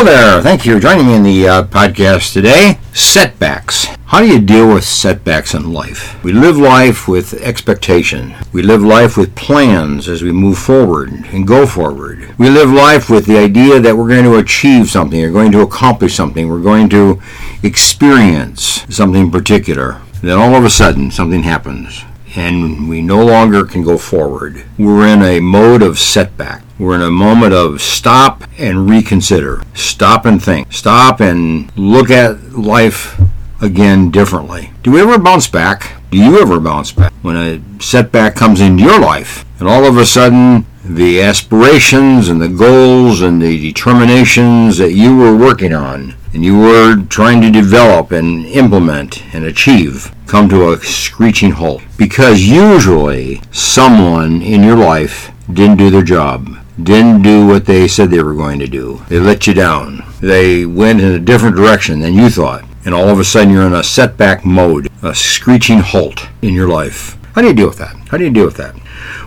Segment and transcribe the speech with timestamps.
[0.00, 0.40] Hello there.
[0.40, 2.78] Thank you for joining me in the uh, podcast today.
[2.94, 3.84] Setbacks.
[4.06, 6.24] How do you deal with setbacks in life?
[6.24, 8.34] We live life with expectation.
[8.50, 12.34] We live life with plans as we move forward and go forward.
[12.38, 15.60] We live life with the idea that we're going to achieve something, we're going to
[15.60, 17.20] accomplish something, we're going to
[17.62, 20.00] experience something particular.
[20.22, 24.64] Then all of a sudden, something happens and we no longer can go forward.
[24.78, 26.62] We're in a mode of setback.
[26.78, 29.62] We're in a moment of stop and reconsider.
[29.74, 30.72] Stop and think.
[30.72, 33.20] Stop and look at life
[33.60, 34.72] again differently.
[34.82, 36.00] Do we ever bounce back?
[36.10, 39.96] Do you ever bounce back when a setback comes into your life and all of
[39.96, 46.14] a sudden the aspirations and the goals and the determinations that you were working on
[46.32, 51.82] and you were trying to develop and implement and achieve come to a screeching halt.
[51.96, 58.10] Because usually someone in your life didn't do their job didn't do what they said
[58.10, 59.02] they were going to do.
[59.08, 60.04] They let you down.
[60.20, 62.64] They went in a different direction than you thought.
[62.84, 66.68] And all of a sudden you're in a setback mode a screeching halt in your
[66.68, 67.18] life.
[67.34, 67.96] How do you deal with that?
[68.08, 68.74] How do you deal with that?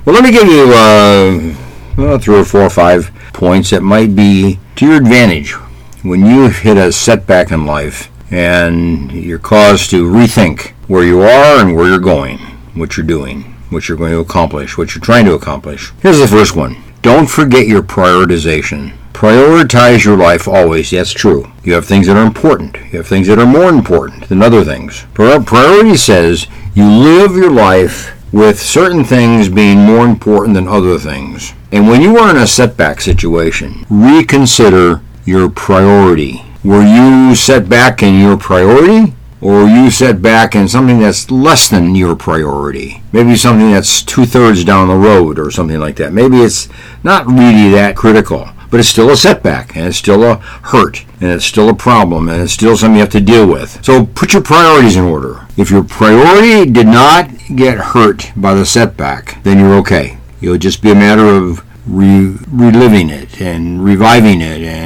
[0.06, 1.56] Well, let me give you uh,
[1.98, 5.56] well, three or four or five points that might be to your advantage
[6.04, 11.62] when you hit a setback in life and you're caused to rethink where you are
[11.62, 12.38] and where you're going,
[12.76, 15.94] what you're doing, what you're going to accomplish, what you're trying to accomplish.
[16.02, 16.76] Here's the first one.
[17.02, 18.94] Don't forget your prioritization.
[19.14, 20.92] Prioritize your life always.
[20.92, 21.50] That's true.
[21.64, 22.76] You have things that are important.
[22.92, 25.06] You have things that are more important than other things.
[25.14, 31.54] Priority says you live your life with certain things being more important than other things.
[31.72, 36.42] And when you are in a setback situation, reconsider your priority.
[36.64, 39.14] Were you set back in your priority?
[39.42, 43.04] Or you set back in something that's less than your priority?
[43.12, 46.14] Maybe something that's two thirds down the road or something like that.
[46.14, 46.70] Maybe it's
[47.04, 51.30] not really that critical but it's still a setback and it's still a hurt and
[51.30, 53.86] it's still a problem and it's still something you have to deal with.
[53.86, 55.46] So put your priorities in order.
[55.56, 60.18] If your priority did not get hurt by the setback, then you're okay.
[60.42, 64.83] It'll just be a matter of re- reliving it and reviving it and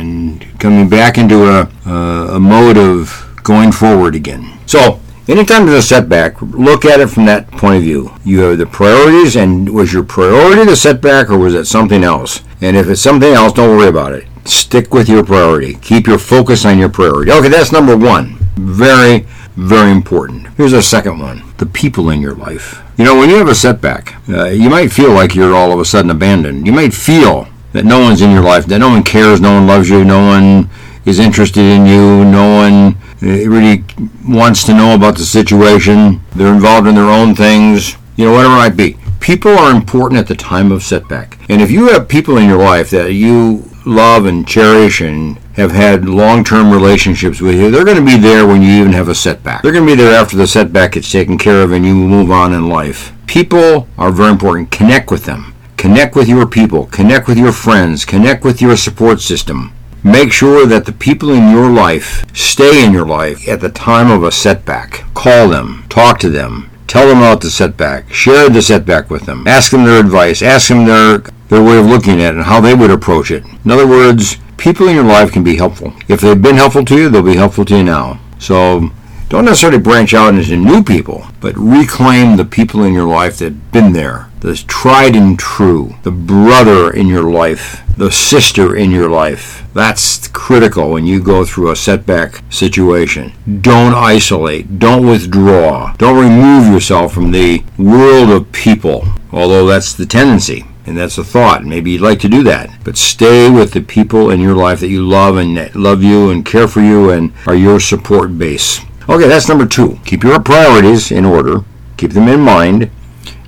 [0.59, 4.57] coming back into a, a, mode of going forward again.
[4.65, 8.13] So Anytime there's a setback, look at it from that point of view.
[8.23, 12.43] You have the priorities, and was your priority the setback, or was it something else?
[12.61, 14.25] And if it's something else, don't worry about it.
[14.45, 15.73] Stick with your priority.
[15.75, 17.33] Keep your focus on your priority.
[17.33, 18.37] Okay, that's number one.
[18.55, 20.47] Very, very important.
[20.55, 22.81] Here's a second one the people in your life.
[22.97, 25.79] You know, when you have a setback, uh, you might feel like you're all of
[25.79, 26.65] a sudden abandoned.
[26.65, 29.67] You might feel that no one's in your life, that no one cares, no one
[29.67, 30.69] loves you, no one
[31.05, 33.83] is interested in you, no one uh, really
[34.27, 38.53] wants to know about the situation, they're involved in their own things, you know, whatever
[38.53, 38.97] it might be.
[39.19, 41.37] People are important at the time of setback.
[41.49, 45.71] And if you have people in your life that you love and cherish and have
[45.71, 49.15] had long-term relationships with you, they're going to be there when you even have a
[49.15, 49.63] setback.
[49.63, 52.29] They're going to be there after the setback gets taken care of and you move
[52.29, 53.13] on in life.
[53.27, 54.71] People are very important.
[54.71, 55.53] Connect with them.
[55.77, 56.87] Connect with your people.
[56.87, 58.03] Connect with your friends.
[58.03, 59.71] Connect with your support system.
[60.03, 64.09] Make sure that the people in your life stay in your life at the time
[64.09, 65.03] of a setback.
[65.13, 69.47] Call them, talk to them, tell them about the setback, share the setback with them,
[69.47, 72.61] ask them their advice, ask them their, their way of looking at it and how
[72.61, 73.43] they would approach it.
[73.65, 75.93] In other words, people in your life can be helpful.
[76.07, 78.19] If they've been helpful to you, they'll be helpful to you now.
[78.39, 78.89] So
[79.29, 83.53] don't necessarily branch out into new people, but reclaim the people in your life that
[83.53, 88.91] have been there, the tried and true, the brother in your life, the sister in
[88.91, 89.63] your life.
[89.73, 93.33] That's critical when you go through a setback situation.
[93.61, 100.05] Don't isolate, don't withdraw, don't remove yourself from the world of people, although that's the
[100.05, 101.65] tendency and that's a thought.
[101.65, 102.69] Maybe you'd like to do that.
[102.83, 106.29] But stay with the people in your life that you love and that love you
[106.29, 108.79] and care for you and are your support base.
[109.09, 109.99] Okay, that's number two.
[110.05, 111.63] Keep your priorities in order,
[111.97, 112.89] keep them in mind,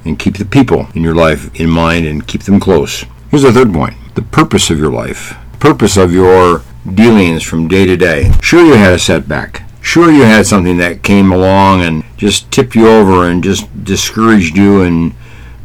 [0.06, 3.06] and keep the people in your life in mind and keep them close.
[3.30, 6.64] Here's the third point the purpose of your life, purpose of your
[6.94, 8.32] dealings from day to day.
[8.42, 9.64] Sure, you had a setback.
[9.82, 14.58] Sure, you had something that came along and just tipped you over and just discouraged
[14.58, 15.14] you and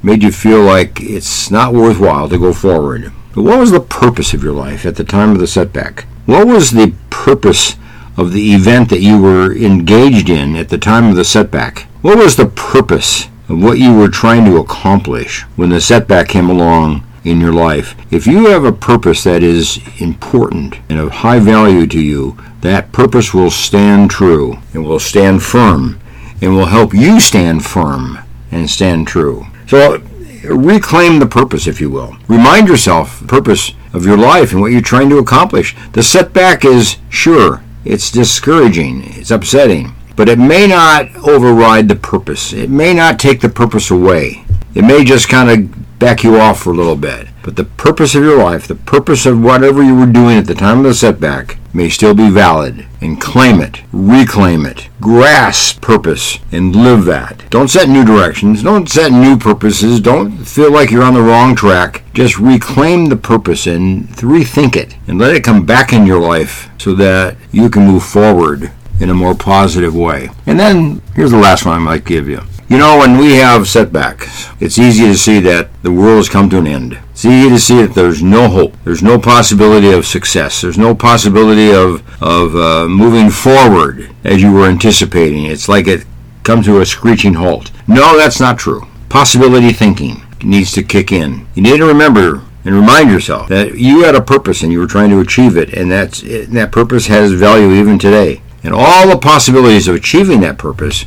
[0.03, 3.13] made you feel like it's not worthwhile to go forward.
[3.35, 6.05] But what was the purpose of your life at the time of the setback?
[6.27, 7.77] What was the purpose
[8.17, 11.89] of the event that you were engaged in at the time of the setback?
[12.03, 16.51] What was the purpose of what you were trying to accomplish when the setback came
[16.51, 17.95] along in your life?
[18.11, 22.91] If you have a purpose that is important and of high value to you, that
[22.91, 26.01] purpose will stand true and will stand firm
[26.43, 28.19] and will help you stand firm
[28.51, 29.47] and stand true.
[29.69, 30.03] So
[30.45, 32.17] reclaim the purpose, if you will.
[32.27, 35.77] Remind yourself purpose of your life and what you're trying to accomplish.
[35.93, 42.53] The setback is sure, it's discouraging, it's upsetting, but it may not override the purpose.
[42.53, 44.45] It may not take the purpose away.
[44.75, 47.29] It may just kind of back you off for a little bit.
[47.43, 50.55] But the purpose of your life, the purpose of whatever you were doing at the
[50.55, 52.87] time of the setback, may still be valid.
[53.01, 57.45] And claim it, reclaim it, grasp purpose, and live that.
[57.51, 61.55] Don't set new directions, don't set new purposes, don't feel like you're on the wrong
[61.55, 62.03] track.
[62.15, 66.71] Just reclaim the purpose and rethink it, and let it come back in your life
[66.79, 70.29] so that you can move forward in a more positive way.
[70.47, 72.41] And then here's the last one I might give you.
[72.69, 76.49] You know, when we have setbacks, it's easy to see that the world has come
[76.51, 76.99] to an end.
[77.11, 78.75] It's easy to see that there's no hope.
[78.85, 80.63] There's no possibility of success.
[80.63, 85.45] There's no possibility of, of uh, moving forward as you were anticipating.
[85.45, 86.07] It's like it
[86.43, 87.71] comes to a screeching halt.
[87.87, 88.87] No, that's not true.
[89.11, 91.47] Possibility thinking needs to kick in.
[91.55, 94.87] You need to remember and remind yourself that you had a purpose and you were
[94.87, 98.41] trying to achieve it, and that's, that purpose has value even today.
[98.65, 101.05] And all the possibilities of achieving that purpose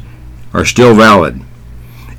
[0.54, 1.42] are still valid.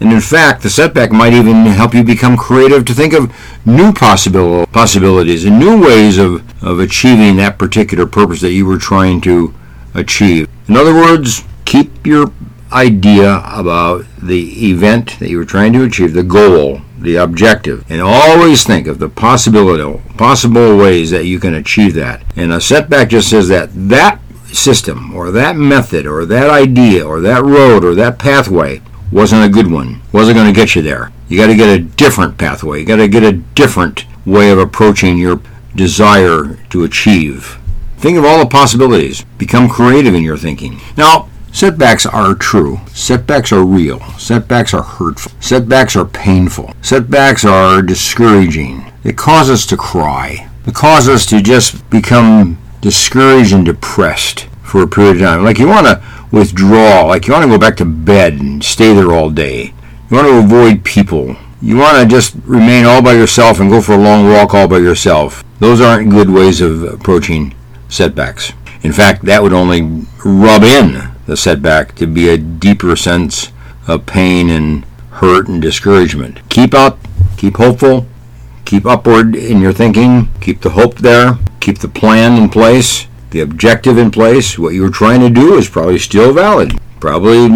[0.01, 3.35] And in fact, the setback might even help you become creative to think of
[3.67, 9.21] new possibilities and new ways of, of achieving that particular purpose that you were trying
[9.23, 9.55] to
[9.95, 10.49] achieve.
[10.69, 12.33] In other words, keep your
[12.71, 18.01] idea about the event that you were trying to achieve, the goal, the objective, and
[18.01, 22.23] always think of the possibility, possible ways that you can achieve that.
[22.37, 24.21] And a setback just says that that
[24.53, 28.81] system or that method or that idea or that road or that pathway
[29.11, 30.01] wasn't a good one.
[30.13, 31.13] Wasn't going to get you there.
[31.29, 32.81] You got to get a different pathway.
[32.81, 35.41] You got to get a different way of approaching your
[35.75, 37.59] desire to achieve.
[37.99, 39.25] Think of all the possibilities.
[39.39, 40.81] Become creative in your thinking.
[40.97, 42.81] Now, setbacks are true.
[42.89, 44.01] Setbacks are real.
[44.19, 45.33] Setbacks are hurtful.
[45.41, 46.73] Setbacks are painful.
[46.83, 48.93] Setbacks are discouraging.
[49.03, 50.49] They cause us to cry.
[50.65, 55.45] They cause us to just become discouraged and depressed for a period of time.
[55.45, 58.95] Like you want to withdraw, like you want to go back to bed and stay
[58.95, 59.73] there all day.
[60.11, 61.37] You want to avoid people.
[61.61, 64.69] You want to just remain all by yourself and go for a long walk all
[64.69, 65.43] by yourself.
[65.59, 67.55] Those aren't good ways of approaching
[67.89, 68.53] setbacks.
[68.83, 73.51] In fact, that would only rub in the setback to be a deeper sense
[73.89, 76.49] of pain and hurt and discouragement.
[76.49, 77.01] Keep up,
[77.37, 78.07] keep hopeful,
[78.69, 83.41] keep upward in your thinking, keep the hope there, keep the plan in place, the
[83.41, 86.79] objective in place, what you're trying to do is probably still valid.
[87.01, 87.49] Probably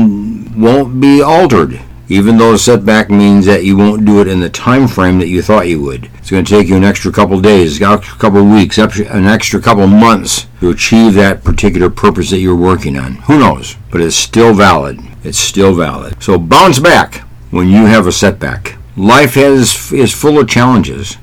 [0.56, 1.79] won't be altered,
[2.09, 5.29] even though a setback means that you won't do it in the time frame that
[5.29, 6.11] you thought you would.
[6.17, 9.87] It's going to take you an extra couple days, a couple weeks, an extra couple
[9.87, 13.17] months to achieve that particular purpose that you're working on.
[13.26, 13.76] Who knows?
[13.91, 14.99] But it's still valid.
[15.25, 16.23] It's still valid.
[16.23, 17.17] So bounce back
[17.50, 18.79] when you have a setback.
[18.97, 21.17] Life has, is full of challenges.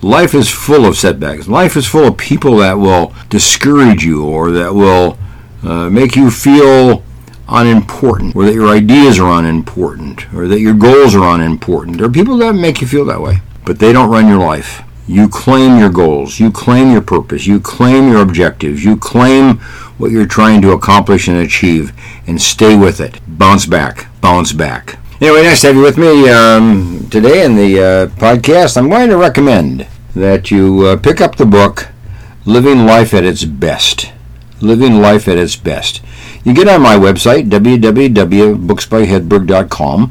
[0.00, 1.46] Life is full of setbacks.
[1.46, 5.18] Life is full of people that will discourage you or that will
[5.62, 7.04] uh, make you feel
[7.48, 11.98] unimportant or that your ideas are unimportant or that your goals are unimportant.
[11.98, 14.82] There are people that make you feel that way, but they don't run your life.
[15.06, 19.58] You claim your goals, you claim your purpose, you claim your objectives, you claim
[19.98, 21.92] what you're trying to accomplish and achieve,
[22.26, 23.20] and stay with it.
[23.26, 24.98] Bounce back, bounce back.
[25.22, 28.76] Anyway, nice to have you with me um, today in the uh, podcast.
[28.76, 29.86] I'm going to recommend
[30.16, 31.90] that you uh, pick up the book
[32.44, 34.10] Living Life at Its Best.
[34.60, 36.02] Living Life at Its Best.
[36.42, 40.00] You get on my website, www.booksbyhedberg.com.
[40.02, 40.10] You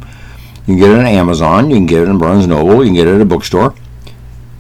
[0.66, 1.70] can get it on Amazon.
[1.70, 2.82] You can get it in Barnes Noble.
[2.82, 3.76] You can get it at a bookstore.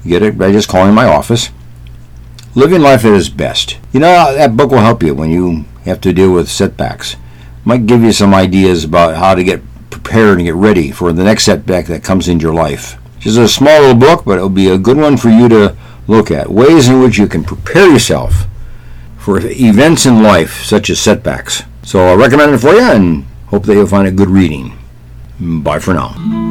[0.03, 1.49] You get it by just calling my office.
[2.55, 3.77] Living Life at Its Best.
[3.93, 7.15] You know, that book will help you when you have to deal with setbacks.
[7.63, 9.61] Might give you some ideas about how to get
[10.11, 12.97] prepared and get ready for the next setback that comes into your life.
[13.15, 15.73] This is a small little book, but it'll be a good one for you to
[16.05, 16.51] look at.
[16.51, 18.45] Ways in which you can prepare yourself
[19.17, 21.63] for events in life, such as setbacks.
[21.83, 24.77] So I recommend it for you and hope that you'll find it good reading.
[25.39, 26.50] Bye for now.